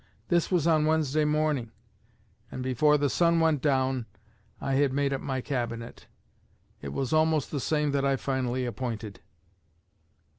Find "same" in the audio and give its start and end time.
7.59-7.91